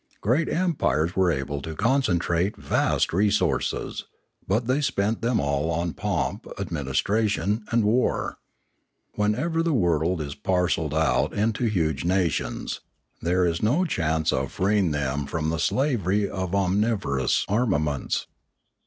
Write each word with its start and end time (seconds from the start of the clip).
Great 0.19 0.49
empires 0.49 1.11
are 1.15 1.29
able 1.29 1.61
to 1.61 1.75
concentrate 1.75 2.57
vast 2.57 3.13
resources; 3.13 4.05
but 4.47 4.65
they 4.65 4.81
spend 4.81 5.21
them 5.21 5.39
all 5.39 5.69
on 5.69 5.93
pomp, 5.93 6.47
administration, 6.57 7.63
and 7.71 7.83
war. 7.83 8.39
Wherever 9.13 9.61
the 9.61 9.75
world 9.75 10.19
is 10.19 10.33
parcelled 10.33 10.95
out 10.95 11.33
into 11.35 11.65
huge 11.65 12.03
nations, 12.03 12.79
there 13.21 13.45
is 13.45 13.61
no 13.61 13.85
chance 13.85 14.33
of 14.33 14.51
freeing 14.51 14.89
them 14.89 15.27
from 15.27 15.49
the 15.51 15.59
slavery 15.59 16.27
of 16.27 16.49
omnivor 16.53 17.21
ous 17.21 17.45
armaments. 17.47 18.25